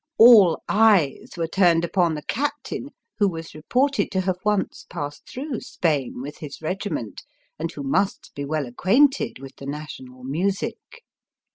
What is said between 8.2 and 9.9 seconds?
be well acquainted with the